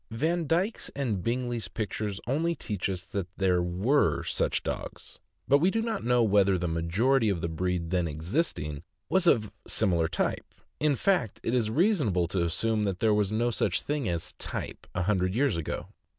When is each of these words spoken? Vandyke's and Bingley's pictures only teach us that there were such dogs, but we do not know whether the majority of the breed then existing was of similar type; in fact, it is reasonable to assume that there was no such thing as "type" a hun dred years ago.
Vandyke's 0.09 0.89
and 0.95 1.21
Bingley's 1.21 1.67
pictures 1.67 2.19
only 2.25 2.55
teach 2.55 2.89
us 2.89 3.05
that 3.09 3.27
there 3.37 3.61
were 3.61 4.23
such 4.23 4.63
dogs, 4.63 5.19
but 5.47 5.59
we 5.59 5.69
do 5.69 5.79
not 5.79 6.03
know 6.03 6.23
whether 6.23 6.57
the 6.57 6.67
majority 6.67 7.29
of 7.29 7.39
the 7.39 7.47
breed 7.47 7.91
then 7.91 8.07
existing 8.07 8.81
was 9.09 9.27
of 9.27 9.51
similar 9.67 10.07
type; 10.07 10.55
in 10.79 10.95
fact, 10.95 11.39
it 11.43 11.53
is 11.53 11.69
reasonable 11.69 12.27
to 12.29 12.43
assume 12.43 12.83
that 12.83 12.99
there 12.99 13.13
was 13.13 13.31
no 13.31 13.51
such 13.51 13.83
thing 13.83 14.09
as 14.09 14.33
"type" 14.39 14.87
a 14.95 15.03
hun 15.03 15.19
dred 15.19 15.35
years 15.35 15.55
ago. 15.55 15.89